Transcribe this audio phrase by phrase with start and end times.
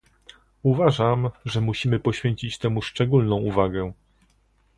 [0.63, 3.93] Uważam, że musimy poświęcić temu szczególną uwagę